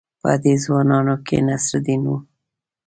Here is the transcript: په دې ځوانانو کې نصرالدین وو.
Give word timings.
په 0.21 0.31
دې 0.43 0.53
ځوانانو 0.63 1.15
کې 1.25 1.37
نصرالدین 1.47 2.01
وو. 2.07 2.17